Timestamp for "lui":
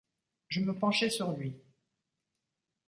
1.33-1.55